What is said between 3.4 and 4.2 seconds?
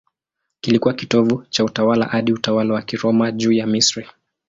ya Misri.